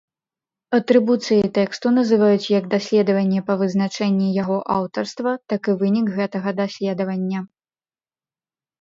[0.77, 7.39] Атрыбуцыяй тэксту называюць як даследаванне па вызначэнні яго аўтарства, так і вынік гэтага даследавання.